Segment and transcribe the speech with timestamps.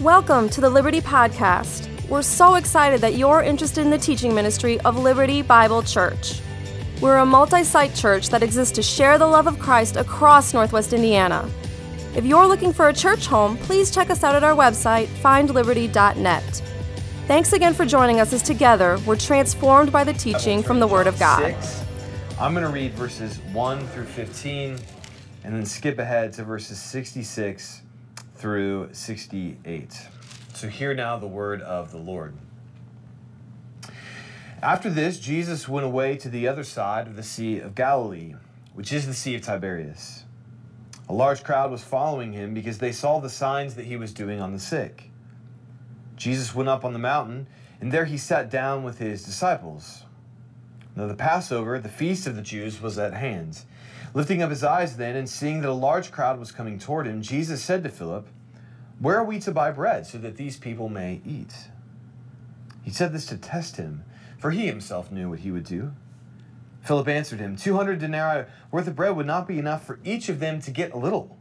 [0.00, 1.88] Welcome to the Liberty Podcast.
[2.08, 6.40] We're so excited that you're interested in the teaching ministry of Liberty Bible Church.
[7.00, 10.92] We're a multi site church that exists to share the love of Christ across Northwest
[10.92, 11.48] Indiana.
[12.16, 16.62] If you're looking for a church home, please check us out at our website, findliberty.net.
[17.28, 21.06] Thanks again for joining us as together we're transformed by the teaching from the Word
[21.06, 21.54] of God.
[22.40, 24.76] I'm going to read verses 1 through 15
[25.44, 27.83] and then skip ahead to verses 66
[28.44, 30.06] through 68.
[30.52, 32.34] So, hear now the word of the Lord.
[34.62, 38.34] After this, Jesus went away to the other side of the Sea of Galilee,
[38.74, 40.24] which is the Sea of Tiberias.
[41.08, 44.42] A large crowd was following him because they saw the signs that he was doing
[44.42, 45.08] on the sick.
[46.14, 47.46] Jesus went up on the mountain,
[47.80, 50.02] and there he sat down with his disciples.
[50.94, 53.62] Now, the Passover, the feast of the Jews, was at hand.
[54.12, 57.22] Lifting up his eyes then, and seeing that a large crowd was coming toward him,
[57.22, 58.28] Jesus said to Philip,
[59.00, 61.54] Where are we to buy bread so that these people may eat?
[62.82, 64.04] He said this to test him,
[64.38, 65.92] for he himself knew what he would do.
[66.82, 70.28] Philip answered him, Two hundred denarii worth of bread would not be enough for each
[70.28, 71.36] of them to get a little.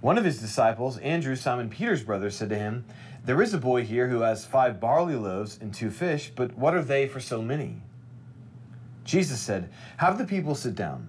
[0.00, 2.84] One of his disciples, Andrew, Simon Peter's brother, said to him,
[3.24, 6.74] There is a boy here who has five barley loaves and two fish, but what
[6.74, 7.80] are they for so many?
[9.04, 11.08] Jesus said, Have the people sit down.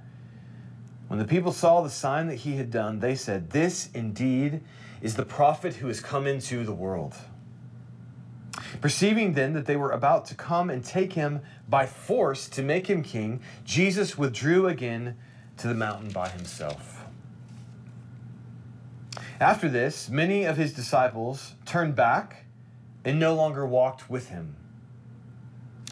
[1.11, 4.61] When the people saw the sign that he had done, they said, This indeed
[5.01, 7.15] is the prophet who has come into the world.
[8.79, 12.87] Perceiving then that they were about to come and take him by force to make
[12.87, 15.17] him king, Jesus withdrew again
[15.57, 17.03] to the mountain by himself.
[19.41, 22.45] After this, many of his disciples turned back
[23.03, 24.55] and no longer walked with him.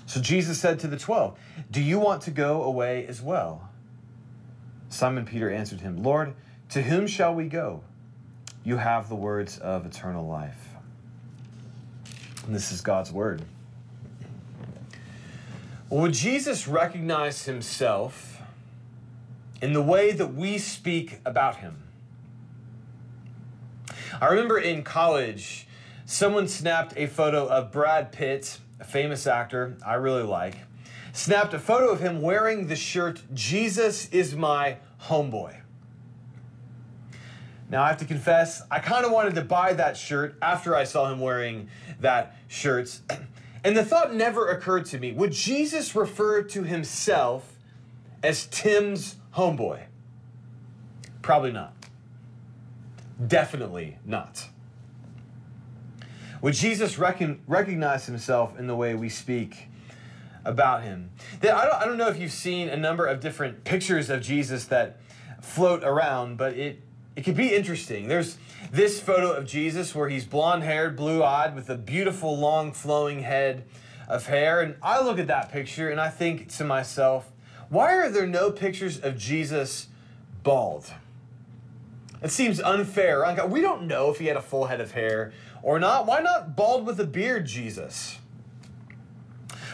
[0.06, 1.38] So Jesus said to the twelve,
[1.70, 3.69] Do you want to go away as well?
[4.90, 6.34] Simon Peter answered him, Lord,
[6.70, 7.84] to whom shall we go?
[8.64, 10.70] You have the words of eternal life.
[12.46, 13.44] And this is God's word.
[15.90, 18.42] Would Jesus recognize himself
[19.62, 21.84] in the way that we speak about him?
[24.22, 25.68] I remember in college,
[26.06, 30.56] someone snapped a photo of Brad Pitt, a famous actor I really like
[31.20, 35.60] snapped a photo of him wearing the shirt, Jesus is my homeboy.
[37.70, 40.86] Now, I have to confess, I kind of wanted to buy that shirt after I
[40.86, 41.70] saw him wearing
[42.00, 43.00] that shirt.
[43.62, 47.58] And the thought never occurred to me would Jesus refer to himself
[48.24, 49.82] as Tim's homeboy?
[51.22, 51.74] Probably not.
[53.28, 54.48] Definitely not.
[56.42, 59.69] Would Jesus recognize himself in the way we speak
[60.46, 61.12] about him.
[61.42, 64.66] I don't, I don't know if you've seen a number of different pictures of Jesus
[64.66, 65.00] that
[65.42, 66.82] float around, but it,
[67.16, 68.08] it could be interesting.
[68.08, 68.38] There's
[68.72, 73.22] this photo of Jesus where he's blonde haired, blue eyed, with a beautiful, long, flowing
[73.24, 73.66] head
[74.08, 74.62] of hair.
[74.62, 77.32] And I look at that picture and I think to myself,
[77.70, 79.88] why are there no pictures of Jesus
[80.44, 80.92] bald?
[82.22, 83.24] It seems unfair.
[83.48, 86.06] We don't know if he had a full head of hair or not.
[86.06, 88.18] Why not bald with a beard, Jesus?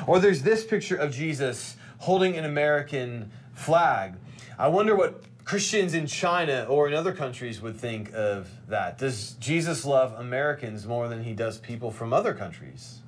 [0.08, 4.16] Or there's this picture of Jesus holding an American flag.
[4.58, 8.98] I wonder what Christians in China or in other countries would think of that.
[8.98, 13.02] Does Jesus love Americans more than he does people from other countries?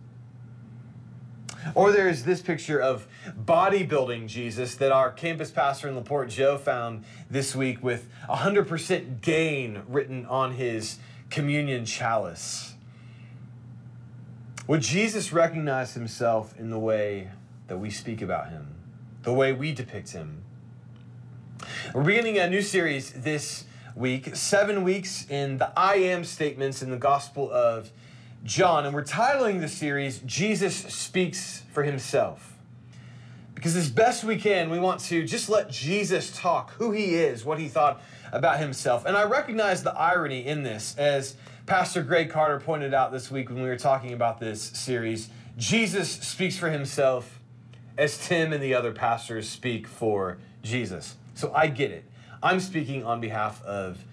[1.76, 3.08] Or there's this picture of
[3.44, 9.82] bodybuilding Jesus that our campus pastor in LaPorte, Joe, found this week with 100% gain
[9.88, 11.00] written on his
[11.30, 12.76] communion chalice.
[14.68, 17.30] Would Jesus recognize himself in the way
[17.68, 18.68] that we speak about him,
[19.24, 20.44] the way we depict him?
[21.94, 23.64] We're beginning a new series this
[23.96, 27.92] week, seven weeks in the I am statements in the Gospel of
[28.44, 32.58] John, and we're titling the series Jesus Speaks for Himself.
[33.56, 37.46] Because as best we can, we want to just let Jesus talk who he is,
[37.46, 38.02] what he thought
[38.34, 39.06] about himself.
[39.06, 41.38] And I recognize the irony in this as
[41.68, 45.28] Pastor Greg Carter pointed out this week when we were talking about this series.
[45.58, 47.42] Jesus speaks for himself
[47.98, 51.18] as Tim and the other pastors speak for Jesus.
[51.34, 52.06] So I get it.
[52.42, 54.06] I'm speaking on behalf of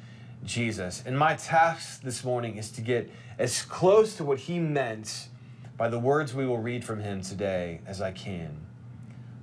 [0.45, 1.05] Jesus.
[1.07, 3.09] And my task this morning is to get
[3.39, 5.29] as close to what he meant
[5.77, 8.67] by the words we will read from him today as I can.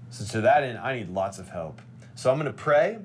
[0.10, 1.82] So, to that end, I need lots of help.
[2.16, 3.00] So, I'm going to pray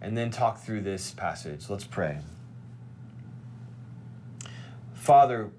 [0.00, 1.68] and then talk through this passage.
[1.68, 2.20] Let's pray.
[5.00, 5.50] Father,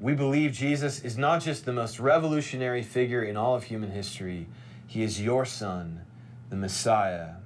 [0.00, 4.48] we believe Jesus is not just the most revolutionary figure in all of human history,
[4.86, 6.02] he is your Son,
[6.50, 7.36] the Messiah.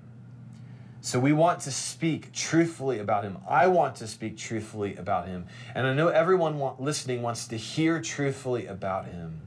[1.00, 3.38] So we want to speak truthfully about him.
[3.48, 5.46] I want to speak truthfully about him.
[5.72, 9.40] And I know everyone want, listening wants to hear truthfully about him.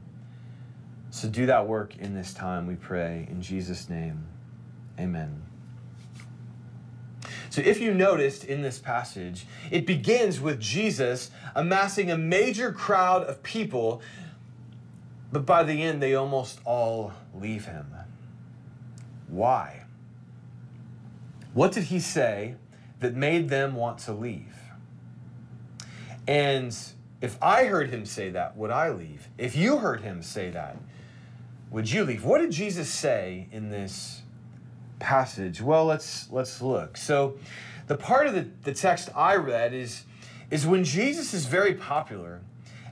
[1.10, 3.28] So do that work in this time, we pray.
[3.30, 4.24] In Jesus' name,
[4.98, 5.49] amen.
[7.50, 13.24] So, if you noticed in this passage, it begins with Jesus amassing a major crowd
[13.24, 14.00] of people,
[15.32, 17.92] but by the end, they almost all leave him.
[19.26, 19.82] Why?
[21.52, 22.54] What did he say
[23.00, 24.56] that made them want to leave?
[26.28, 26.76] And
[27.20, 29.28] if I heard him say that, would I leave?
[29.36, 30.76] If you heard him say that,
[31.70, 32.24] would you leave?
[32.24, 34.22] What did Jesus say in this
[35.00, 35.60] passage?
[35.60, 36.96] Well, let's let's look.
[36.96, 37.38] So,
[37.88, 40.04] the part of the, the text I read is
[40.50, 42.40] is when Jesus is very popular,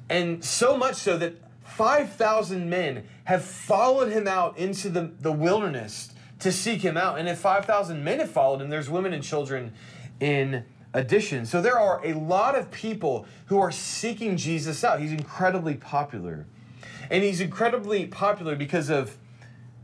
[0.09, 1.35] and so much so that
[1.65, 6.11] 5,000 men have followed him out into the, the wilderness
[6.41, 7.19] to seek him out.
[7.19, 9.73] And if 5,000 men have followed him, there's women and children
[10.19, 10.65] in
[10.95, 11.47] addition.
[11.47, 15.01] So there are a lot of people who are seeking Jesus out.
[15.01, 16.47] He's incredibly popular.
[17.11, 19.17] And he's incredibly popular because of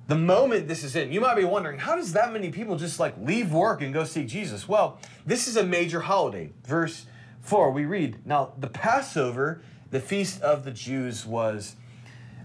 [0.06, 3.00] the moment this is in, you might be wondering, how does that many people just
[3.00, 4.68] like leave work and go see Jesus?
[4.68, 6.52] Well, this is a major holiday.
[6.66, 7.06] Verse
[7.40, 11.76] 4, we read, Now the Passover, the feast of the Jews, was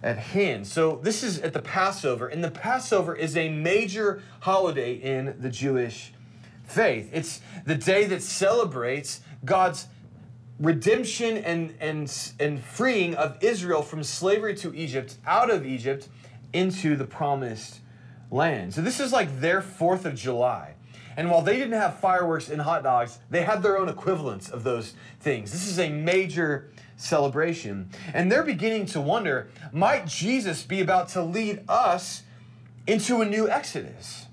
[0.01, 0.67] at hand.
[0.67, 5.49] So this is at the Passover, and the Passover is a major holiday in the
[5.49, 6.13] Jewish
[6.63, 7.09] faith.
[7.11, 9.87] It's the day that celebrates God's
[10.59, 16.07] redemption and, and, and freeing of Israel from slavery to Egypt, out of Egypt
[16.53, 17.79] into the promised
[18.31, 18.73] land.
[18.73, 20.75] So this is like their 4th of July.
[21.17, 24.63] And while they didn't have fireworks and hot dogs, they had their own equivalents of
[24.63, 25.51] those things.
[25.51, 27.89] This is a major celebration.
[28.13, 32.23] And they're beginning to wonder might Jesus be about to lead us
[32.87, 34.27] into a new Exodus?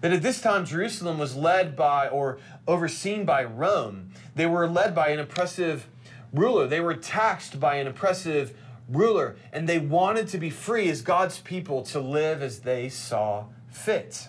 [0.00, 4.10] That at this time, Jerusalem was led by or overseen by Rome.
[4.34, 5.88] They were led by an oppressive
[6.32, 8.56] ruler, they were taxed by an oppressive
[8.88, 13.46] ruler, and they wanted to be free as God's people to live as they saw
[13.68, 14.28] fit.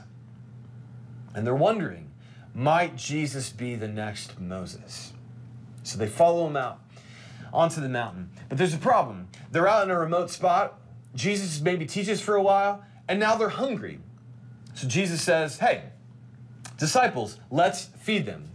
[1.33, 2.11] And they're wondering,
[2.53, 5.13] might Jesus be the next Moses?
[5.83, 6.79] So they follow him out
[7.53, 8.29] onto the mountain.
[8.49, 9.27] But there's a problem.
[9.51, 10.79] They're out in a remote spot.
[11.13, 13.99] Jesus maybe teaches for a while, and now they're hungry.
[14.73, 15.83] So Jesus says, Hey,
[16.77, 18.49] disciples, let's feed them.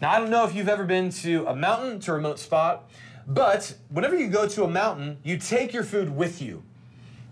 [0.00, 2.88] Now, I don't know if you've ever been to a mountain, to a remote spot,
[3.28, 6.62] but whenever you go to a mountain, you take your food with you.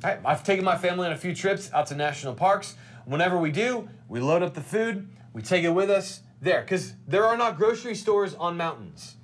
[0.05, 2.77] I've taken my family on a few trips out to national parks.
[3.07, 6.93] Whenever we do, we load up the food, we take it with us there, because
[7.09, 9.17] there are not grocery stores on mountains.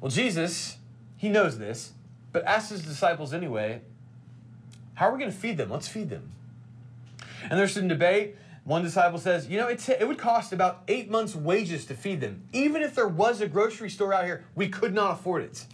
[0.00, 0.78] Well, Jesus,
[1.18, 1.92] he knows this,
[2.32, 3.82] but asks his disciples anyway,
[4.94, 5.70] how are we going to feed them?
[5.70, 6.32] Let's feed them.
[7.42, 8.36] And there's some debate.
[8.64, 12.20] One disciple says, you know, it, it would cost about eight months' wages to feed
[12.20, 12.48] them.
[12.52, 15.66] Even if there was a grocery store out here, we could not afford it.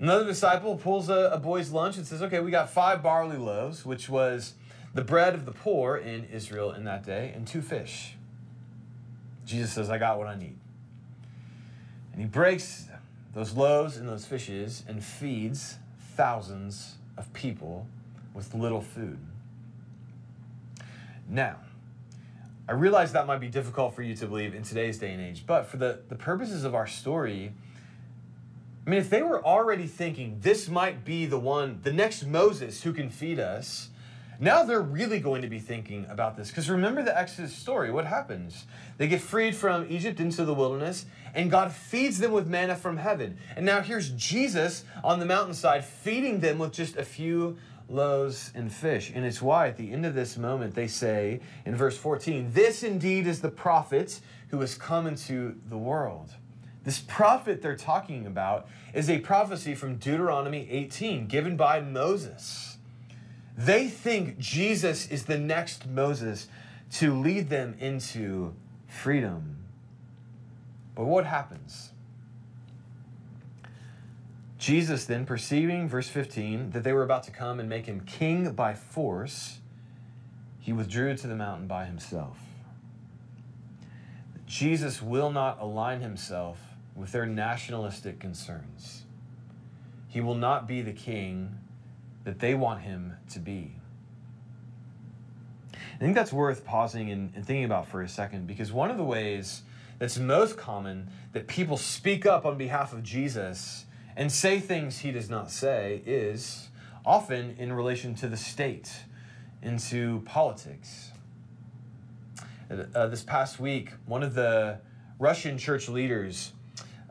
[0.00, 3.86] Another disciple pulls a, a boy's lunch and says, okay, we got five barley loaves,
[3.86, 4.54] which was
[4.94, 8.14] the bread of the poor in Israel in that day, and two fish.
[9.46, 10.56] Jesus says, I got what I need.
[12.12, 12.88] And he breaks
[13.34, 15.76] those loaves and those fishes and feeds
[16.16, 17.86] thousands of people
[18.34, 19.18] with little food.
[21.28, 21.56] Now,
[22.68, 25.44] I realize that might be difficult for you to believe in today's day and age,
[25.46, 27.52] but for the, the purposes of our story,
[28.84, 32.82] I mean, if they were already thinking this might be the one, the next Moses
[32.82, 33.90] who can feed us,
[34.40, 36.48] now they're really going to be thinking about this.
[36.48, 37.92] Because remember the Exodus story.
[37.92, 38.66] What happens?
[38.98, 42.96] They get freed from Egypt into the wilderness, and God feeds them with manna from
[42.96, 43.38] heaven.
[43.54, 47.56] And now here's Jesus on the mountainside feeding them with just a few
[47.88, 49.12] loaves and fish.
[49.14, 52.82] And it's why at the end of this moment they say in verse 14, This
[52.82, 56.30] indeed is the prophet who has come into the world.
[56.84, 62.78] This prophet they're talking about is a prophecy from Deuteronomy 18 given by Moses.
[63.56, 66.48] They think Jesus is the next Moses
[66.94, 68.54] to lead them into
[68.88, 69.58] freedom.
[70.94, 71.90] But what happens?
[74.58, 78.52] Jesus then, perceiving, verse 15, that they were about to come and make him king
[78.52, 79.58] by force,
[80.60, 82.38] he withdrew to the mountain by himself.
[84.46, 89.04] Jesus will not align himself with their nationalistic concerns.
[90.08, 91.58] He will not be the king
[92.24, 93.76] that they want him to be.
[95.74, 98.96] I think that's worth pausing and, and, thinking about for a second because one of
[98.96, 99.62] the ways
[99.98, 105.12] that's most common that people speak up on behalf of Jesus and say things he
[105.12, 106.68] does not say is
[107.06, 109.04] often in relation to the state,
[109.62, 111.12] into politics.
[112.70, 114.78] Uh, this past week, one of the
[115.18, 116.52] Russian church leaders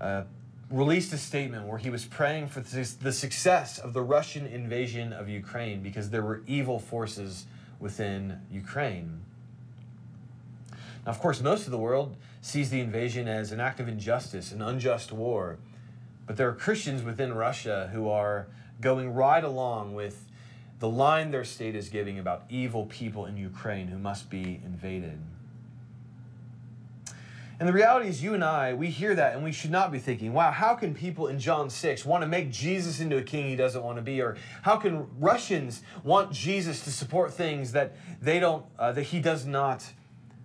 [0.01, 0.23] uh,
[0.71, 5.29] released a statement where he was praying for the success of the Russian invasion of
[5.29, 7.45] Ukraine because there were evil forces
[7.79, 9.21] within Ukraine.
[11.05, 14.51] Now, of course, most of the world sees the invasion as an act of injustice,
[14.51, 15.57] an unjust war.
[16.25, 18.47] But there are Christians within Russia who are
[18.79, 20.25] going right along with
[20.79, 25.19] the line their state is giving about evil people in Ukraine who must be invaded.
[27.61, 29.99] And the reality is, you and I, we hear that and we should not be
[29.99, 33.49] thinking, wow, how can people in John 6 want to make Jesus into a king
[33.49, 34.19] he doesn't want to be?
[34.19, 39.19] Or how can Russians want Jesus to support things that they don't, uh, that he
[39.19, 39.85] does not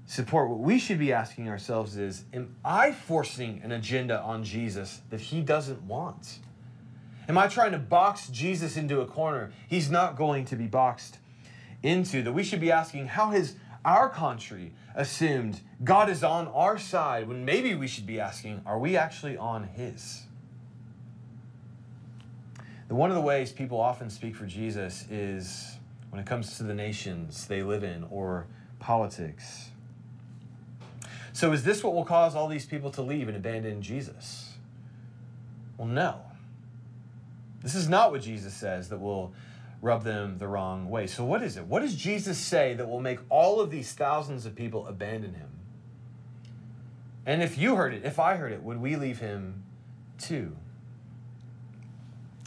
[0.04, 0.50] support?
[0.50, 5.20] What we should be asking ourselves is, am I forcing an agenda on Jesus that
[5.20, 6.40] he doesn't want?
[7.30, 11.16] Am I trying to box Jesus into a corner he's not going to be boxed
[11.82, 12.22] into?
[12.22, 13.56] That we should be asking, how has
[13.86, 18.78] our country assumed God is on our side when maybe we should be asking, are
[18.78, 20.22] we actually on His?
[22.88, 25.76] one of the ways people often speak for Jesus is
[26.10, 28.46] when it comes to the nations they live in or
[28.78, 29.70] politics.
[31.32, 34.54] So, is this what will cause all these people to leave and abandon Jesus?
[35.76, 36.20] Well, no.
[37.62, 39.34] This is not what Jesus says that will
[39.86, 41.06] rub them the wrong way.
[41.06, 41.64] So, what is it?
[41.64, 45.48] What does Jesus say that will make all of these thousands of people abandon him?
[47.24, 49.62] And if you heard it, if I heard it, would we leave him
[50.18, 50.56] too?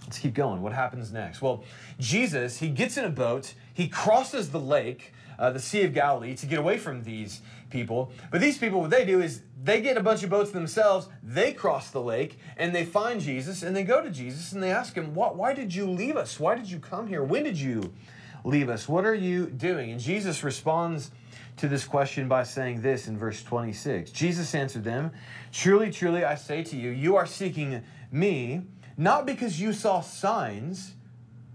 [0.03, 0.61] Let's keep going.
[0.61, 1.41] What happens next?
[1.41, 1.63] Well,
[1.97, 6.35] Jesus, he gets in a boat, he crosses the lake, uh, the Sea of Galilee,
[6.35, 8.11] to get away from these people.
[8.31, 11.53] But these people, what they do is they get a bunch of boats themselves, they
[11.53, 14.95] cross the lake, and they find Jesus, and they go to Jesus and they ask
[14.95, 16.39] him, Why did you leave us?
[16.39, 17.23] Why did you come here?
[17.23, 17.93] When did you
[18.43, 18.87] leave us?
[18.87, 19.91] What are you doing?
[19.91, 21.11] And Jesus responds
[21.57, 25.11] to this question by saying this in verse 26 Jesus answered them,
[25.51, 28.61] Truly, truly, I say to you, you are seeking me,
[28.97, 30.93] not because you saw signs,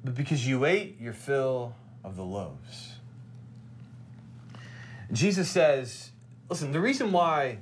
[0.04, 2.93] but because you ate your fill of the loaves.
[5.12, 6.10] Jesus says,
[6.48, 7.58] Listen, the reason why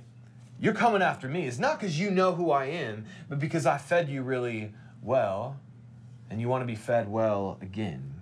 [0.61, 3.79] you're coming after me is not because you know who I am, but because I
[3.79, 4.73] fed you really
[5.03, 5.57] well
[6.31, 8.15] and you want to be fed well again.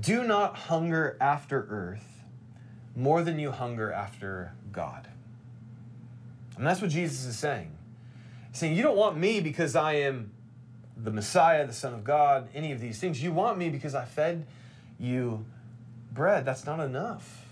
[0.00, 2.22] Do not hunger after earth
[2.96, 5.08] more than you hunger after God.
[6.56, 7.70] And that's what Jesus is saying.
[8.50, 10.30] He's saying, You don't want me because I am
[10.96, 13.22] the Messiah, the Son of God, any of these things.
[13.22, 14.46] You want me because I fed
[14.98, 15.44] you
[16.14, 16.44] bread.
[16.44, 17.44] That's not enough.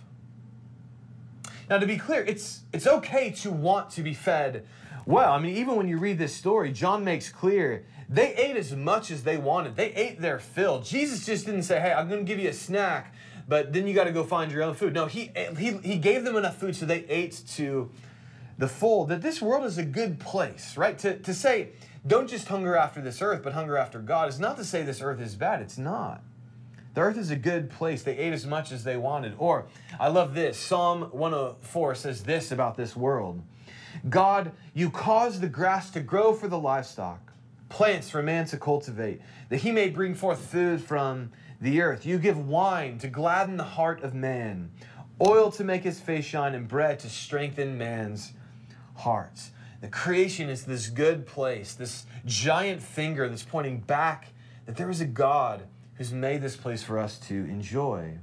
[1.69, 4.67] Now, to be clear, it's, it's okay to want to be fed
[5.07, 5.33] well.
[5.33, 9.11] I mean, even when you read this story, John makes clear they ate as much
[9.11, 9.77] as they wanted.
[9.77, 10.83] They ate their fill.
[10.83, 13.15] Jesus just didn't say, hey, I'm going to give you a snack,
[13.49, 14.93] but then you got to go find your own food.
[14.93, 17.91] No, he, he, he gave them enough food so they ate to
[18.59, 19.07] the full.
[19.07, 20.99] That this world is a good place, right?
[20.99, 21.71] To, to say,
[22.07, 25.01] don't just hunger after this earth, but hunger after God is not to say this
[25.01, 25.63] earth is bad.
[25.63, 26.23] It's not.
[26.95, 28.03] The earth is a good place.
[28.03, 29.35] They ate as much as they wanted.
[29.39, 29.67] Or,
[29.99, 33.43] I love this Psalm 104 says this about this world
[34.09, 37.33] God, you cause the grass to grow for the livestock,
[37.69, 41.31] plants for man to cultivate, that he may bring forth food from
[41.61, 42.05] the earth.
[42.05, 44.71] You give wine to gladden the heart of man,
[45.21, 48.33] oil to make his face shine, and bread to strengthen man's
[48.97, 49.41] heart.
[49.81, 54.29] The creation is this good place, this giant finger that's pointing back
[54.67, 55.65] that there is a God
[55.97, 58.19] who's made this place for us to enjoy.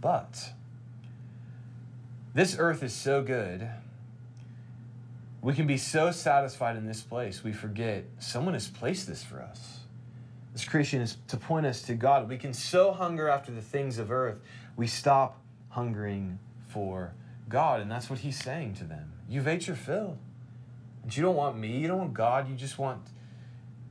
[0.00, 0.50] But
[2.34, 3.68] this earth is so good.
[5.40, 9.40] We can be so satisfied in this place, we forget someone has placed this for
[9.42, 9.80] us.
[10.54, 12.28] This creation is to point us to God.
[12.28, 14.38] We can so hunger after the things of earth,
[14.76, 16.38] we stop hungering
[16.68, 17.12] for
[17.48, 17.80] God.
[17.80, 19.12] And that's what he's saying to them.
[19.28, 20.16] You've ate your fill.
[21.02, 23.00] And you don't want me, you don't want God, you just want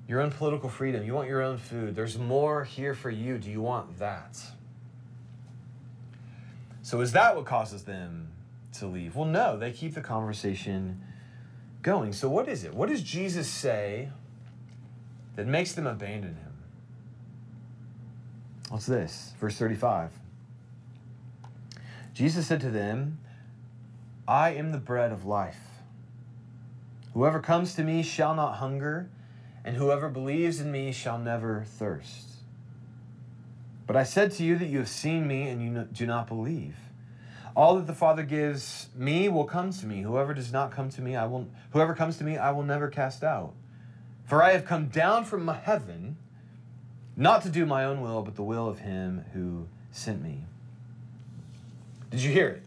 [0.07, 1.03] your own political freedom.
[1.03, 1.95] You want your own food.
[1.95, 3.37] There's more here for you.
[3.37, 4.39] Do you want that?
[6.81, 8.27] So, is that what causes them
[8.73, 9.15] to leave?
[9.15, 11.01] Well, no, they keep the conversation
[11.81, 12.11] going.
[12.11, 12.73] So, what is it?
[12.73, 14.09] What does Jesus say
[15.35, 16.53] that makes them abandon him?
[18.69, 19.33] What's this?
[19.39, 20.11] Verse 35.
[22.13, 23.19] Jesus said to them,
[24.27, 25.59] I am the bread of life.
[27.13, 29.09] Whoever comes to me shall not hunger,
[29.63, 32.29] and whoever believes in me shall never thirst.
[33.85, 36.75] But I said to you that you have seen me and you do not believe.
[37.55, 40.01] All that the Father gives me will come to me.
[40.01, 42.87] Whoever does not come to me, I will whoever comes to me, I will never
[42.87, 43.53] cast out.
[44.25, 46.17] For I have come down from heaven
[47.15, 50.45] not to do my own will, but the will of him who sent me.
[52.09, 52.63] Did you hear it?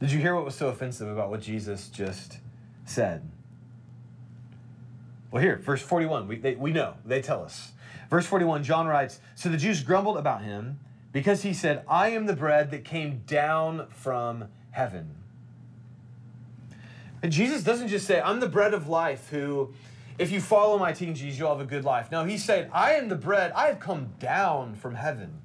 [0.00, 2.38] Did you hear what was so offensive about what Jesus just
[2.84, 3.30] said?
[5.34, 7.72] Well, here, verse 41, we, they, we know, they tell us.
[8.08, 10.78] Verse 41, John writes So the Jews grumbled about him
[11.10, 15.16] because he said, I am the bread that came down from heaven.
[17.20, 19.74] And Jesus doesn't just say, I'm the bread of life who,
[20.18, 22.12] if you follow my teachings, you'll have a good life.
[22.12, 25.40] No, he said, I am the bread, I have come down from heaven.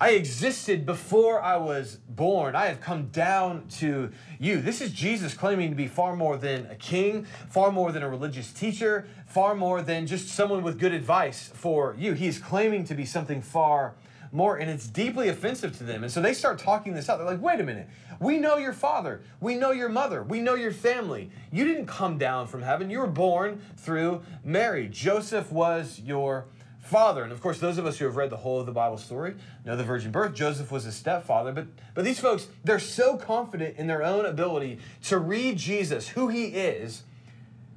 [0.00, 2.56] I existed before I was born.
[2.56, 4.10] I have come down to
[4.40, 4.60] you.
[4.60, 8.08] This is Jesus claiming to be far more than a king, far more than a
[8.08, 12.12] religious teacher, far more than just someone with good advice for you.
[12.14, 13.94] He is claiming to be something far
[14.32, 16.02] more, and it's deeply offensive to them.
[16.02, 17.18] And so they start talking this out.
[17.18, 17.88] They're like, wait a minute.
[18.18, 19.22] We know your father.
[19.40, 20.24] We know your mother.
[20.24, 21.30] We know your family.
[21.52, 22.90] You didn't come down from heaven.
[22.90, 24.88] You were born through Mary.
[24.88, 26.46] Joseph was your
[26.84, 27.22] father.
[27.22, 29.34] And of course, those of us who have read the whole of the Bible story
[29.64, 30.34] know the virgin birth.
[30.34, 31.52] Joseph was his stepfather.
[31.52, 36.28] But, but these folks, they're so confident in their own ability to read Jesus, who
[36.28, 37.02] he is,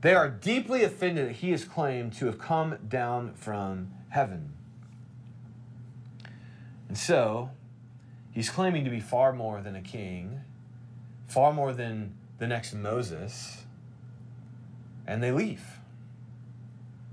[0.01, 4.53] they are deeply offended that he is claimed to have come down from heaven.
[6.87, 7.49] And so,
[8.31, 10.41] he's claiming to be far more than a king,
[11.27, 13.63] far more than the next Moses,
[15.07, 15.63] and they leave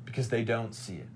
[0.04, 1.08] because they don't see it.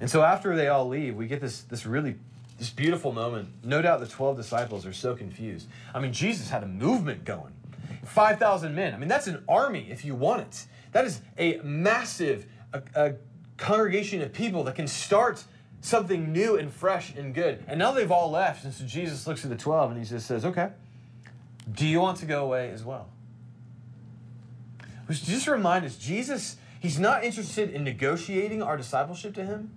[0.00, 2.16] And so after they all leave, we get this, this really
[2.58, 3.48] this beautiful moment.
[3.62, 5.68] No doubt the 12 disciples are so confused.
[5.94, 7.52] I mean, Jesus had a movement going.
[8.04, 8.94] 5,000 men.
[8.94, 10.66] I mean, that's an army if you want it.
[10.92, 13.14] That is a massive a, a
[13.56, 15.44] congregation of people that can start
[15.80, 17.64] something new and fresh and good.
[17.68, 18.64] And now they've all left.
[18.64, 20.70] And so Jesus looks at the 12 and he just says, Okay,
[21.72, 23.08] do you want to go away as well?
[25.06, 29.70] Which just remind us, Jesus, he's not interested in negotiating our discipleship to him.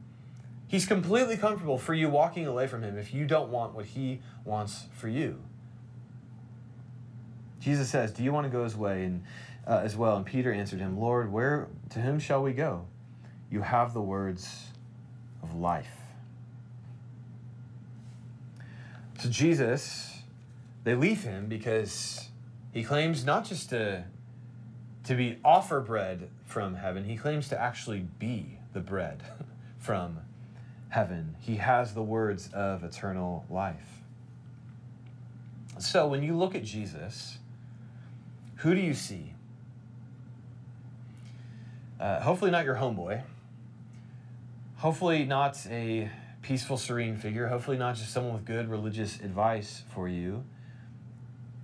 [0.71, 4.21] He's completely comfortable for you walking away from him if you don't want what he
[4.45, 5.43] wants for you.
[7.59, 9.21] Jesus says, "Do you want to go his way and
[9.67, 12.85] uh, as well?" And Peter answered him, "Lord, where to whom shall we go?
[13.49, 14.67] You have the words
[15.43, 15.91] of life."
[19.19, 20.21] So Jesus,
[20.85, 22.29] they leave him because
[22.71, 24.05] he claims not just to
[25.03, 29.21] to be offer bread from heaven, he claims to actually be the bread
[29.77, 30.21] from
[30.91, 31.35] heaven.
[31.39, 34.03] He has the words of eternal life.
[35.79, 37.39] So when you look at Jesus,
[38.57, 39.33] who do you see?
[41.99, 43.21] Uh, hopefully, not your homeboy.
[44.77, 46.09] Hopefully, not a
[46.41, 47.47] peaceful, serene figure.
[47.47, 50.43] Hopefully, not just someone with good religious advice for you.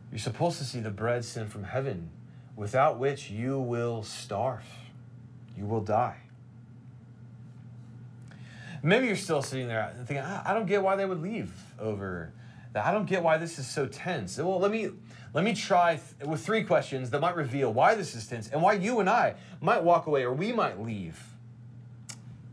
[0.10, 2.12] You're supposed to see the bread sent from heaven,
[2.56, 4.64] without which you will starve.
[5.58, 6.27] You will die.
[8.84, 12.32] Maybe you're still sitting there thinking, I don't get why they would leave over
[12.74, 12.86] that.
[12.86, 14.38] I don't get why this is so tense.
[14.38, 14.90] Well, let me
[15.34, 18.62] let me try th- with three questions that might reveal why this is tense and
[18.62, 21.22] why you and I might walk away or we might leave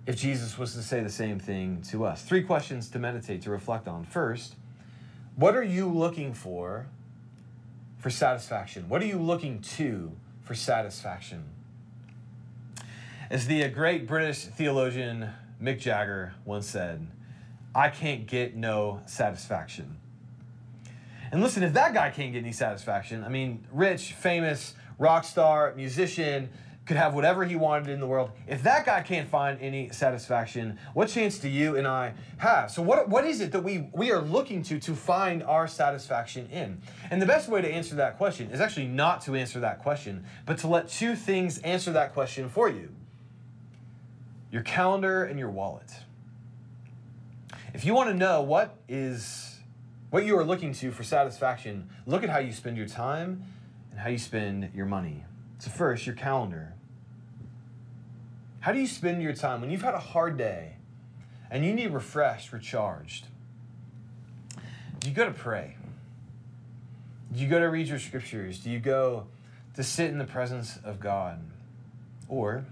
[0.06, 2.22] if Jesus was to say the same thing to us.
[2.22, 4.04] Three questions to meditate, to reflect on.
[4.04, 4.56] First,
[5.36, 6.86] what are you looking for
[7.98, 8.88] for satisfaction?
[8.88, 11.44] What are you looking to for satisfaction?
[13.30, 15.30] As the great British theologian
[15.64, 17.06] Mick Jagger once said,
[17.74, 19.96] I can't get no satisfaction.
[21.32, 25.72] And listen, if that guy can't get any satisfaction, I mean, rich, famous, rock star,
[25.74, 26.50] musician,
[26.84, 28.30] could have whatever he wanted in the world.
[28.46, 32.70] If that guy can't find any satisfaction, what chance do you and I have?
[32.70, 36.46] So what, what is it that we, we are looking to to find our satisfaction
[36.52, 36.82] in?
[37.10, 40.26] And the best way to answer that question is actually not to answer that question,
[40.44, 42.90] but to let two things answer that question for you
[44.54, 45.90] your calendar and your wallet.
[47.74, 49.58] If you want to know what is
[50.10, 53.42] what you are looking to for satisfaction, look at how you spend your time
[53.90, 55.24] and how you spend your money.
[55.58, 56.72] So first, your calendar.
[58.60, 60.76] How do you spend your time when you've had a hard day
[61.50, 63.26] and you need refreshed, recharged?
[65.00, 65.74] Do you go to pray?
[67.32, 68.60] Do you go to read your scriptures?
[68.60, 69.26] Do you go
[69.74, 71.42] to sit in the presence of God?
[72.28, 72.64] Or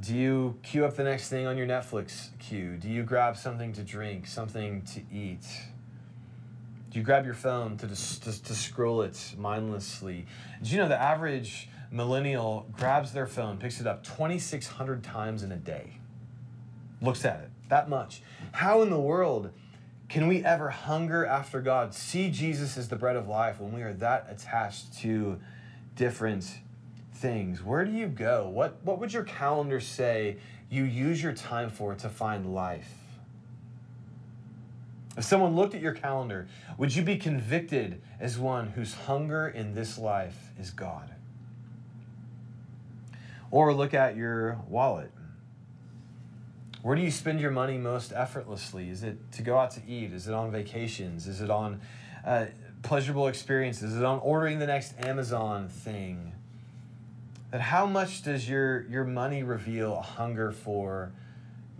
[0.00, 2.76] do you queue up the next thing on your Netflix queue?
[2.76, 5.46] Do you grab something to drink, something to eat?
[6.90, 10.26] Do you grab your phone to, to, to scroll it mindlessly?
[10.62, 15.50] Do you know the average millennial grabs their phone, picks it up 2,600 times in
[15.50, 15.98] a day?
[17.00, 18.22] Looks at it, that much.
[18.52, 19.50] How in the world
[20.08, 23.82] can we ever hunger after God, see Jesus as the bread of life when we
[23.82, 25.40] are that attached to
[25.96, 26.58] different
[27.16, 27.62] things?
[27.62, 28.48] Where do you go?
[28.48, 30.36] What, what would your calendar say
[30.70, 32.92] you use your time for to find life?
[35.16, 39.74] If someone looked at your calendar, would you be convicted as one whose hunger in
[39.74, 41.10] this life is God?
[43.50, 45.10] Or look at your wallet.
[46.82, 48.90] Where do you spend your money most effortlessly?
[48.90, 50.12] Is it to go out to eat?
[50.12, 51.26] Is it on vacations?
[51.26, 51.80] Is it on
[52.24, 52.46] uh,
[52.82, 53.94] pleasurable experiences?
[53.94, 56.32] Is it on ordering the next Amazon thing?
[57.50, 61.12] That how much does your, your money reveal a hunger for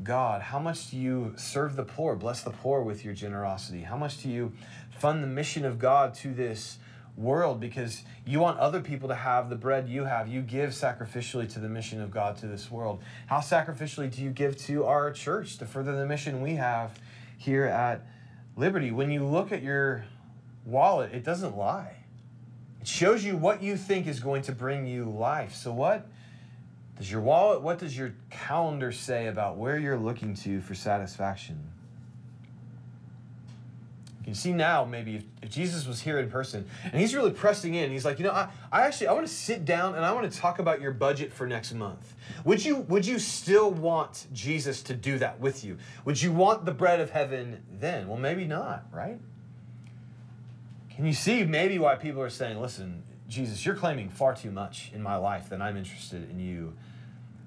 [0.02, 0.42] God?
[0.42, 3.82] How much do you serve the poor, bless the poor with your generosity?
[3.82, 4.52] How much do you
[4.98, 6.78] fund the mission of God to this
[7.16, 10.28] world because you want other people to have the bread you have.
[10.28, 13.02] You give sacrificially to the mission of God to this world.
[13.26, 16.98] How sacrificially do you give to our church to further the mission we have
[17.38, 18.06] here at
[18.56, 18.90] Liberty?
[18.90, 20.04] When you look at your
[20.64, 21.95] wallet, it doesn't lie.
[22.86, 25.56] It shows you what you think is going to bring you life.
[25.56, 26.06] So, what
[26.96, 31.58] does your wallet, what does your calendar say about where you're looking to for satisfaction?
[34.20, 37.32] You can see now, maybe if, if, Jesus was here in person and he's really
[37.32, 40.04] pressing in, he's like, you know, I, I actually I want to sit down and
[40.04, 42.14] I want to talk about your budget for next month.
[42.44, 45.76] Would you would you still want Jesus to do that with you?
[46.04, 48.06] Would you want the bread of heaven then?
[48.06, 49.18] Well, maybe not, right?
[50.96, 54.90] Can you see maybe why people are saying, listen, Jesus, you're claiming far too much
[54.94, 56.74] in my life than I'm interested in you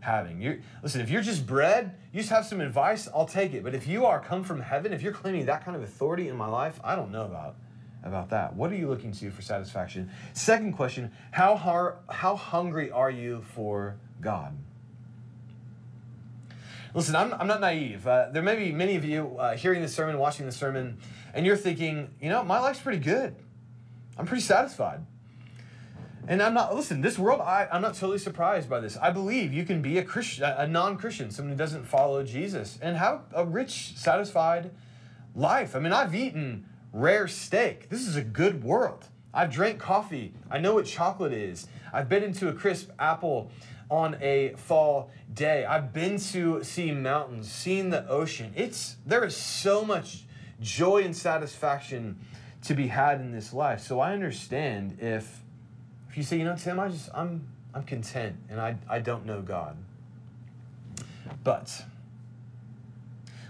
[0.01, 0.39] having.
[0.39, 3.63] You listen, if you're just bread, you just have some advice, I'll take it.
[3.63, 6.37] But if you are come from heaven, if you're claiming that kind of authority in
[6.37, 7.55] my life, I don't know about
[8.03, 8.55] about that.
[8.55, 10.09] What are you looking to for satisfaction?
[10.33, 14.55] Second question, how har- how hungry are you for God?
[16.93, 18.07] Listen, I'm, I'm not naive.
[18.07, 20.97] Uh, there may be many of you uh, hearing the sermon, watching the sermon,
[21.33, 23.35] and you're thinking, you know, my life's pretty good.
[24.17, 25.05] I'm pretty satisfied.
[26.27, 28.97] And I'm not, listen, this world, I, I'm not totally surprised by this.
[28.97, 32.77] I believe you can be a Christian, a non Christian, someone who doesn't follow Jesus,
[32.81, 34.71] and have a rich, satisfied
[35.35, 35.75] life.
[35.75, 37.89] I mean, I've eaten rare steak.
[37.89, 39.07] This is a good world.
[39.33, 40.33] I've drank coffee.
[40.51, 41.67] I know what chocolate is.
[41.93, 43.51] I've been into a crisp apple
[43.89, 45.65] on a fall day.
[45.65, 48.53] I've been to see mountains, seen the ocean.
[48.55, 50.25] It's there is so much
[50.61, 52.17] joy and satisfaction
[52.63, 53.81] to be had in this life.
[53.81, 55.41] So I understand if
[56.09, 59.25] if you say, you know, Tim, I just I'm I'm content and I, I don't
[59.25, 59.77] know God.
[61.43, 61.85] But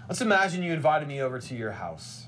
[0.08, 2.26] let's imagine you invited me over to your house.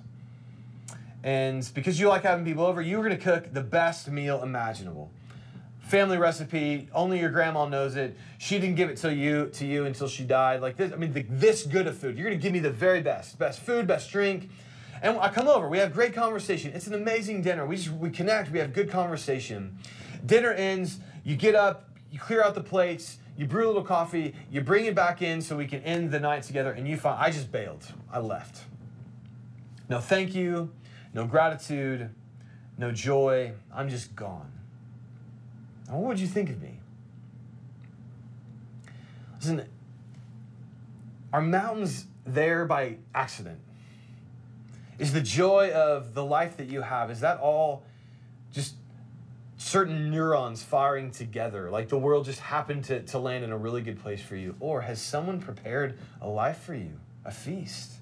[1.23, 5.11] And because you like having people over, you were gonna cook the best meal imaginable.
[5.81, 8.16] Family recipe, only your grandma knows it.
[8.38, 10.62] She didn't give it to you to you until she died.
[10.62, 12.16] Like this, I mean, the, this good of food.
[12.16, 14.49] You're gonna give me the very best, best food, best drink.
[15.03, 16.73] And I come over, we have great conversation.
[16.73, 17.67] It's an amazing dinner.
[17.67, 19.77] We just we connect, we have good conversation.
[20.25, 24.35] Dinner ends, you get up, you clear out the plates, you brew a little coffee,
[24.49, 27.21] you bring it back in so we can end the night together, and you find
[27.21, 27.85] I just bailed.
[28.12, 28.62] I left.
[29.88, 30.71] No thank you,
[31.12, 32.09] no gratitude,
[32.79, 33.55] no joy.
[33.75, 34.53] I'm just gone.
[35.88, 36.79] Now, what would you think of me?
[39.41, 39.67] Listen,
[41.33, 43.59] are mountains there by accident?
[45.03, 47.83] Is the joy of the life that you have, is that all
[48.53, 48.77] just
[49.57, 53.83] certain neurons firing together, like the world just happened to, to land in a really
[53.83, 54.55] good place for you?
[54.61, 57.95] Or has someone prepared a life for you, a feast?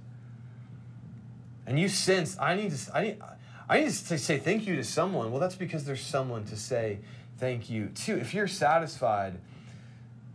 [1.66, 3.22] And you sense, I need to, I need,
[3.66, 5.30] I need to say thank you to someone.
[5.30, 6.98] Well, that's because there's someone to say
[7.38, 8.18] thank you to.
[8.18, 9.38] If you're satisfied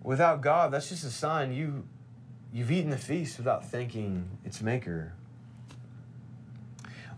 [0.01, 1.83] without God, that's just a sign you,
[2.51, 5.13] you've eaten the feast without thanking its maker.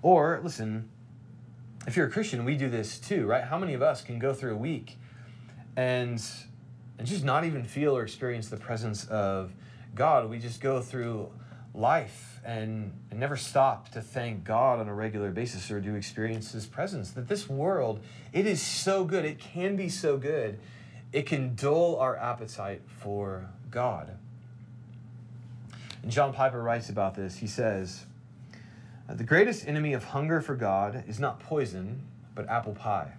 [0.02, 0.90] Or, listen,
[1.88, 3.44] if you're a Christian, we do this too, right?
[3.44, 4.98] How many of us can go through a week
[5.76, 6.22] and
[6.98, 9.54] and just not even feel or experience the presence of
[9.96, 10.30] God?
[10.30, 11.32] We just go through
[11.74, 16.52] life and, and never stop to thank God on a regular basis or to experience
[16.52, 17.12] His presence.
[17.12, 18.02] That this world,
[18.34, 20.60] it is so good, it can be so good,
[21.14, 24.18] it can dull our appetite for God.
[26.02, 27.38] And John Piper writes about this.
[27.38, 28.07] He says,
[29.10, 32.02] Uh, the greatest enemy of hunger for God is not poison,
[32.36, 33.14] but apple pie.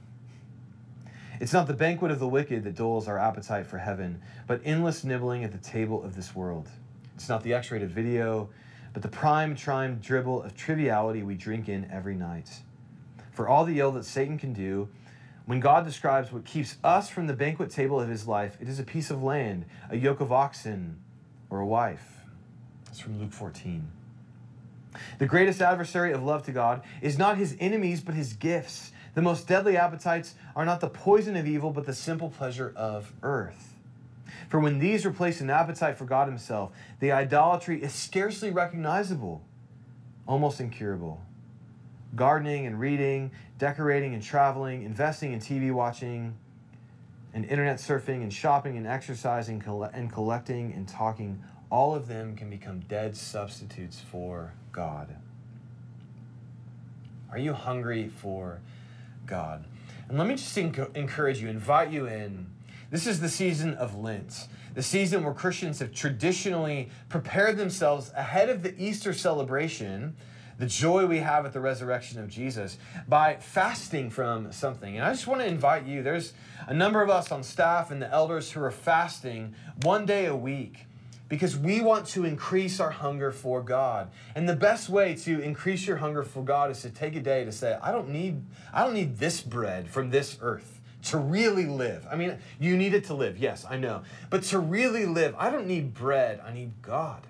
[1.40, 5.05] It's not the banquet of the wicked that dulls our appetite for heaven, but endless
[5.05, 6.68] nibbling at the table of this world.
[7.14, 8.51] It's not the X rated video,
[8.92, 12.51] but the prime time dribble of triviality we drink in every night.
[13.33, 14.88] for all the ill that Satan can do.
[15.46, 18.81] When God describes what keeps us from the banquet table of his life, it is
[18.81, 20.98] a piece of land, a yoke of oxen,
[21.48, 22.22] or a wife.
[22.88, 23.88] It's from Luke 14.
[25.19, 28.93] The greatest adversary of love to God is not his enemies, but his gifts.
[29.15, 33.13] The most deadly appetites are not the poison of evil, but the simple pleasure of
[33.23, 33.75] earth.
[34.49, 39.43] For when these replace an appetite for God Himself, the idolatry is scarcely recognizable,
[40.27, 41.21] almost incurable.
[42.15, 46.35] Gardening and reading, decorating and traveling, investing and TV watching,
[47.35, 52.49] and internet surfing and shopping and exercising and collecting and talking, all of them can
[52.49, 55.12] become dead substitutes for God.
[57.33, 58.61] Are you hungry for
[59.27, 59.64] God?
[60.09, 62.47] And let me just encourage you, invite you in
[62.93, 68.49] this is the season of Lent, the season where Christians have traditionally prepared themselves ahead
[68.49, 70.14] of the Easter celebration,
[70.59, 74.97] the joy we have at the resurrection of Jesus, by fasting from something.
[74.97, 76.35] And I just want to invite you, there's
[76.69, 80.37] a number of us on staff and the elders who are fasting one day a
[80.37, 80.87] week
[81.29, 84.11] because we want to increase our hunger for God.
[84.35, 87.45] And the best way to increase your hunger for God is to take a day
[87.45, 91.67] to say, I don't need I don't need this bread from this earth to really
[91.67, 92.07] live.
[92.11, 94.03] I mean, you need it to live, yes, I know.
[94.31, 97.27] But to really live, I don't need bread, I need God.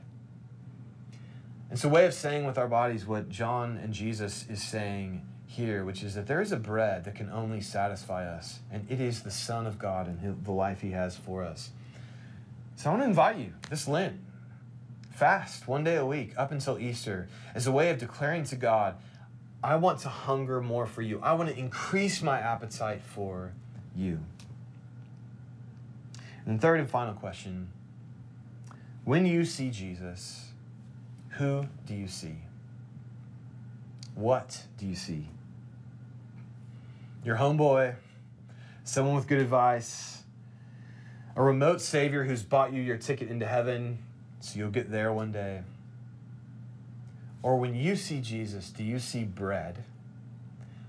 [1.71, 5.85] It's a way of saying with our bodies what John and Jesus is saying here,
[5.85, 9.23] which is that there is a bread that can only satisfy us, and it is
[9.23, 11.71] the Son of God and the life He has for us.
[12.79, 14.21] So I want to invite you this Lent,
[15.11, 18.95] fast one day a week up until Easter, as a way of declaring to God,
[19.65, 21.19] I want to hunger more for you.
[21.21, 23.53] I want to increase my appetite for
[23.97, 24.21] you.
[26.47, 27.73] And third and final question
[29.05, 30.51] when you see Jesus,
[31.31, 32.37] who do you see?
[34.15, 35.27] What do you see?
[37.25, 37.97] Your homeboy,
[38.85, 40.18] someone with good advice,
[41.39, 43.99] a remote savior who's bought you your ticket into heaven
[44.41, 45.63] so you'll get there one day.
[47.45, 49.85] Or when you see Jesus, do you see bread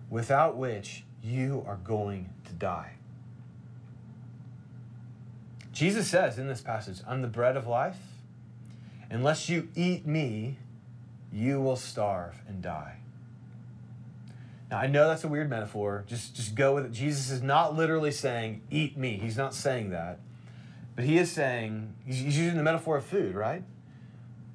[0.10, 2.94] without which you are going to die?
[5.72, 7.98] Jesus says in this passage, I'm the bread of life.
[9.12, 10.58] Unless you eat me,
[11.32, 12.96] you will starve and die.
[14.72, 16.06] Now, I know that's a weird metaphor.
[16.08, 16.92] Just, just go with it.
[16.92, 19.20] Jesus is not literally saying, eat me.
[19.22, 20.20] He's not saying that.
[21.00, 23.64] But he is saying, he's, using the metaphor of food, right?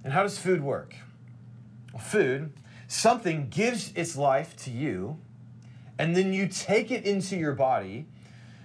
[0.04, 0.94] And how does food work?
[1.98, 2.52] food,
[2.86, 5.16] something gives its life to you,
[5.98, 8.04] and then you take it into your body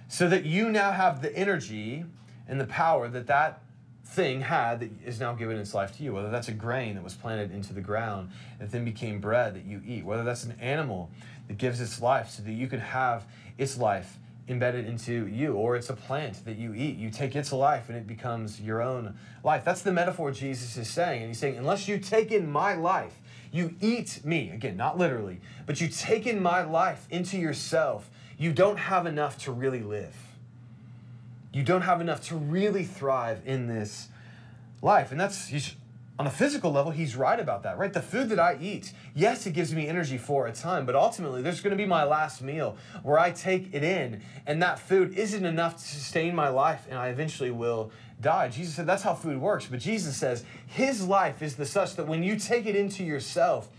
[0.08, 2.04] so that you now have the energy
[2.46, 3.62] and the power that that
[4.04, 6.12] thing had that is now given its life to you.
[6.12, 9.64] Whether that's a grain that was planted into the ground that then became bread that
[9.64, 11.10] you eat, whether that's an animal
[11.48, 13.24] that gives its life so that you can have
[13.56, 14.18] its life
[14.50, 16.96] embedded into you, or it's a plant that you eat.
[16.96, 19.64] You take its life and it becomes your own life.
[19.64, 21.22] That's the metaphor Jesus is saying.
[21.22, 23.20] And he's saying, unless you take in my life,
[23.52, 28.52] you eat me, again, not literally, but you take in my life into yourself, you
[28.52, 30.16] don't have enough to really live.
[31.52, 34.08] You don't have enough to really thrive in this
[34.82, 35.10] life.
[35.10, 35.50] And that's,
[36.20, 37.94] on a physical level, he's right about that, right?
[37.94, 41.40] The food that I eat, yes, it gives me energy for a time, but ultimately
[41.40, 45.16] there's going to be my last meal where I take it in, and that food
[45.16, 48.50] isn't enough to sustain my life, and I eventually will die.
[48.50, 52.06] Jesus said that's how food works, but Jesus says his life is the such that
[52.06, 53.70] when you take it into yourself,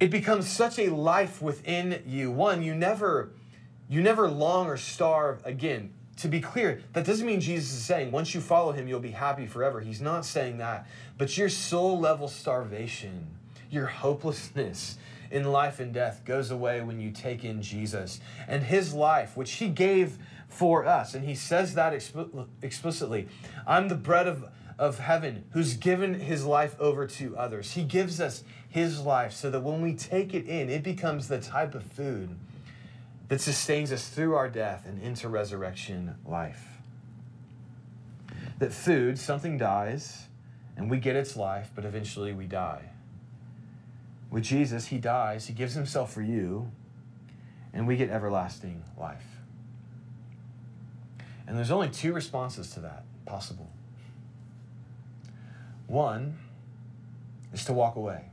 [0.00, 2.30] it becomes such a life within you.
[2.30, 3.30] One, you never
[3.88, 8.10] you never long or starve again to be clear, that doesn't mean Jesus is saying
[8.10, 9.80] once you follow him, you'll be happy forever.
[9.80, 10.86] He's not saying that.
[11.16, 13.26] But your soul level starvation,
[13.70, 14.98] your hopelessness
[15.30, 19.52] in life and death goes away when you take in Jesus and his life, which
[19.52, 21.14] he gave for us.
[21.14, 21.92] And he says that
[22.62, 23.28] explicitly
[23.66, 24.46] I'm the bread of,
[24.78, 27.72] of heaven who's given his life over to others.
[27.72, 31.40] He gives us his life so that when we take it in, it becomes the
[31.40, 32.30] type of food
[33.28, 36.64] that sustains us through our death and into resurrection life.
[38.58, 40.26] That food, something dies,
[40.76, 42.90] and we get its life, but eventually we die.
[44.30, 46.70] With Jesus, He dies, He gives Himself for you,
[47.72, 49.24] and we get everlasting life.
[51.46, 53.70] And there's only two responses to that possible.
[55.86, 56.38] One
[57.52, 58.26] is to walk away.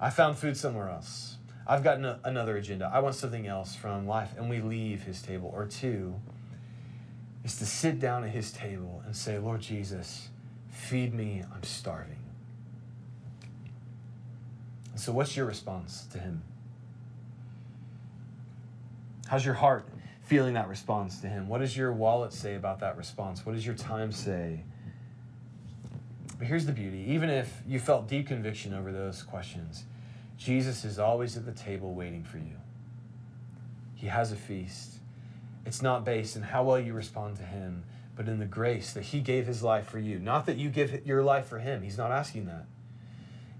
[0.00, 1.35] I found food somewhere else.
[1.66, 2.90] I've got no, another agenda.
[2.92, 4.30] I want something else from life.
[4.36, 5.50] And we leave his table.
[5.54, 6.14] Or two
[7.44, 10.28] is to sit down at his table and say, Lord Jesus,
[10.70, 11.42] feed me.
[11.52, 12.18] I'm starving.
[14.94, 16.42] So, what's your response to him?
[19.26, 19.88] How's your heart
[20.22, 21.48] feeling that response to Him?
[21.48, 23.44] What does your wallet say about that response?
[23.44, 24.62] What does your time say?
[26.38, 29.84] But here's the beauty even if you felt deep conviction over those questions,
[30.36, 32.56] Jesus is always at the table waiting for you.
[33.94, 34.96] He has a feast.
[35.64, 39.04] It's not based in how well you respond to Him, but in the grace that
[39.04, 40.18] He gave His life for you.
[40.18, 42.66] Not that you give your life for Him, He's not asking that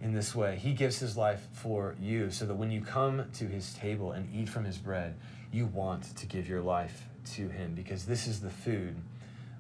[0.01, 0.57] in this way.
[0.57, 4.29] He gives His life for you so that when you come to His table and
[4.35, 5.15] eat from His bread,
[5.51, 8.97] you want to give your life to Him because this is the food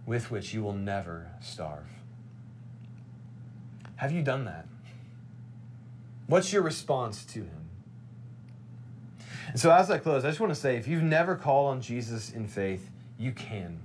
[0.04, 1.88] with which you will never starve.
[3.96, 4.66] Have you done that?
[6.26, 7.68] What's your response to Him?
[9.48, 11.80] And so, as I close, I just want to say if you've never called on
[11.80, 13.80] Jesus in faith, you can.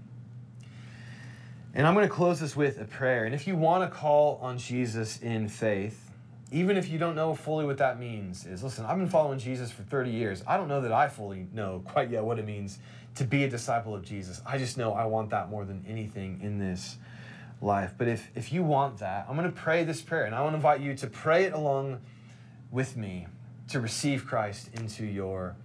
[1.74, 3.26] And I'm going to close this with a prayer.
[3.26, 6.12] And if you want to call on Jesus in faith,
[6.52, 9.72] even if you don't know fully what that means, is listen, I've been following Jesus
[9.72, 10.44] for 30 years.
[10.46, 12.80] I don't know that I fully know quite yet what it means
[13.16, 14.42] to be a disciple of Jesus.
[14.46, 16.98] I just know I want that more than anything in this
[17.62, 17.94] life.
[17.98, 20.54] But if, if you want that, I'm going to pray this prayer, and I want
[20.54, 22.02] to invite you to pray it along
[22.72, 23.28] with me
[23.68, 25.56] to receive Christ into your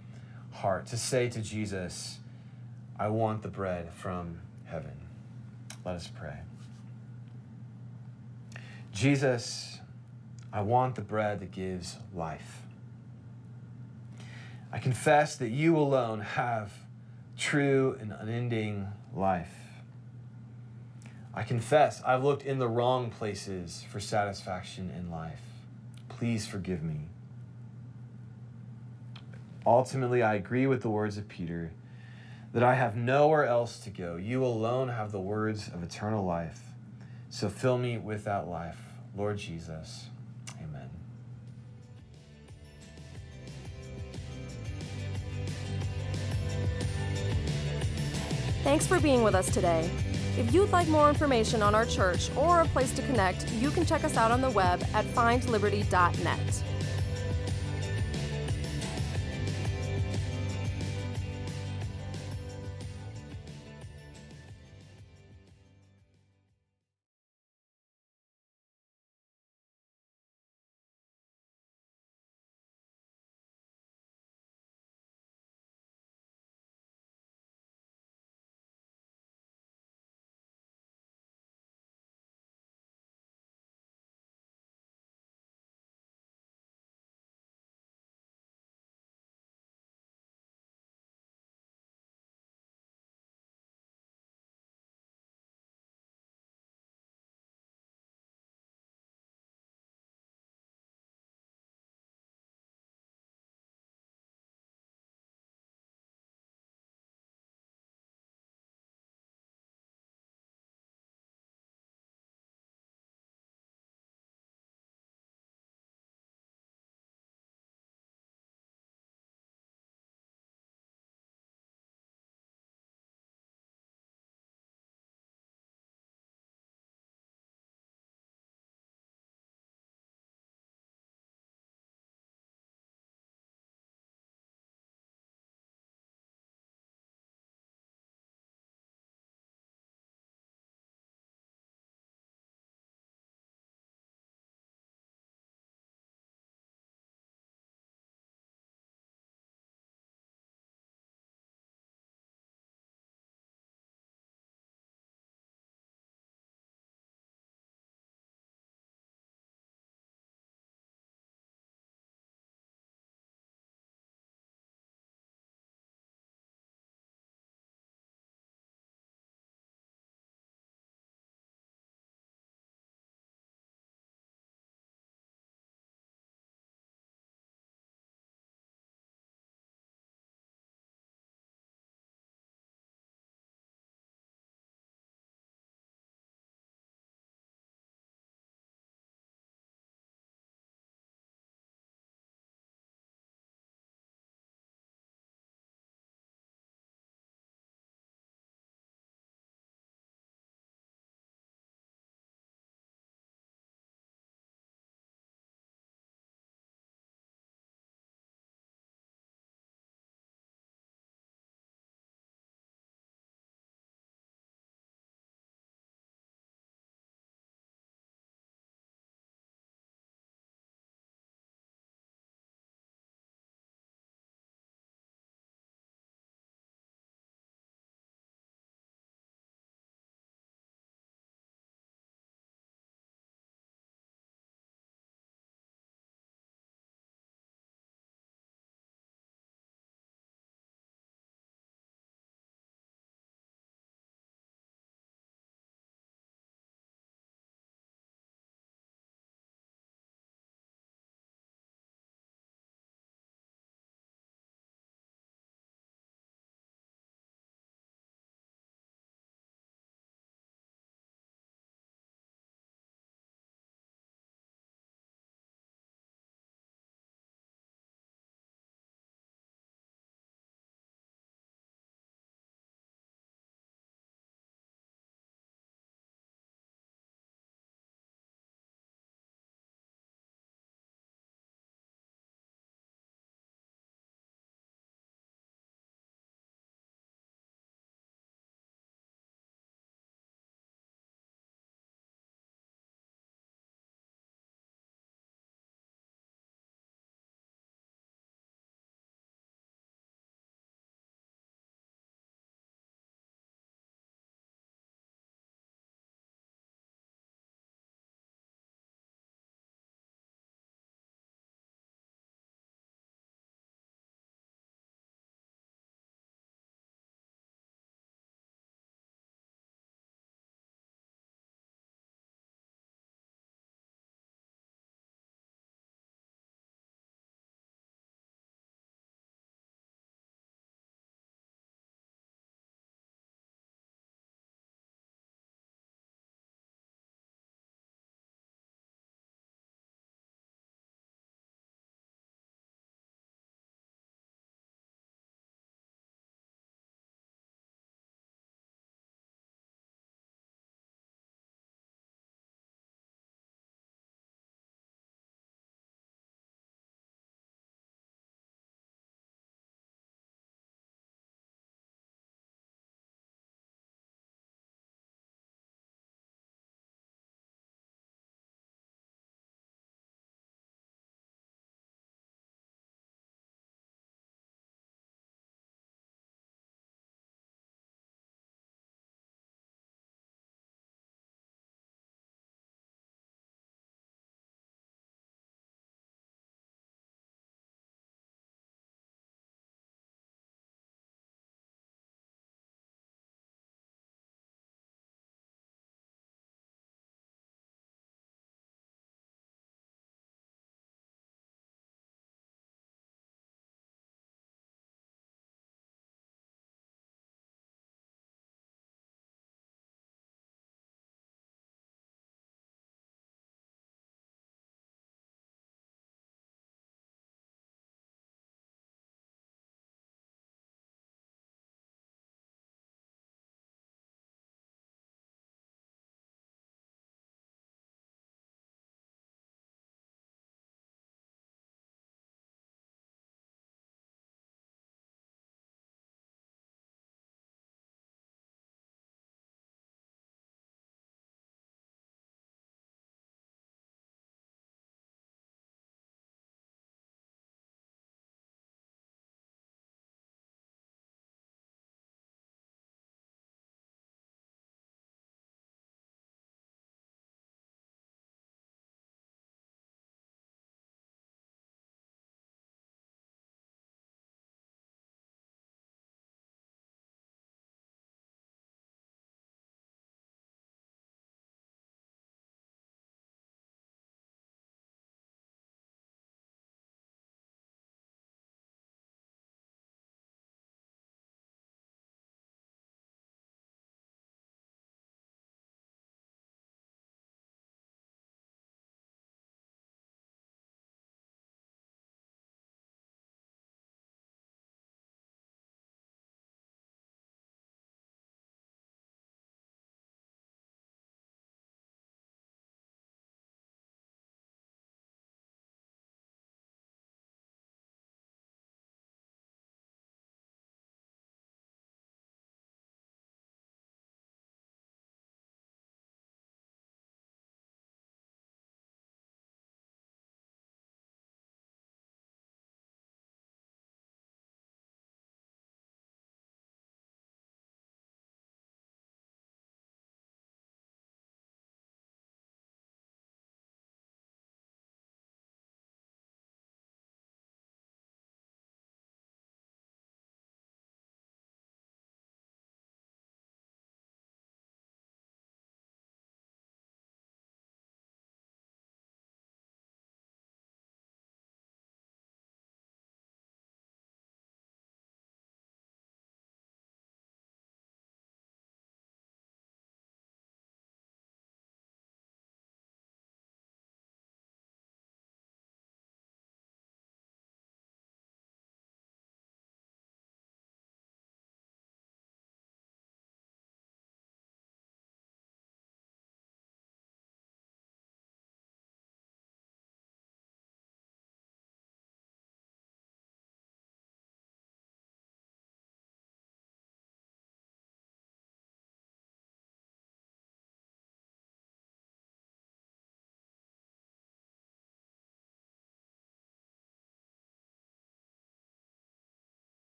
[0.51, 2.19] heart, to say to Jesus,
[2.99, 4.91] I want the bread from heaven.
[5.85, 6.39] Let us pray.
[8.91, 9.79] Jesus,
[10.51, 12.61] I want the bread that gives life.
[14.71, 16.73] I confess that you alone have
[17.37, 19.53] true and unending life.
[21.33, 25.46] I confess I've looked in the wrong places for satisfaction in life.
[26.17, 27.01] Please forgive me.
[29.65, 31.71] Ultimately, I agree with the words of Peter
[32.53, 34.15] that I have nowhere else to go.
[34.15, 36.61] You alone have the words of eternal life.
[37.29, 38.79] So fill me with that life.
[39.15, 40.07] Lord Jesus,
[40.59, 40.89] amen.
[48.63, 49.89] Thanks for being with us today.
[50.37, 53.85] If you'd like more information on our church or a place to connect, you can
[53.87, 56.76] check us out on the web at findliberty.net.